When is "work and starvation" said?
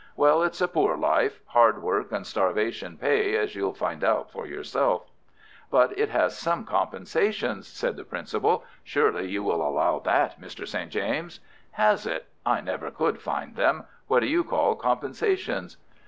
1.83-2.97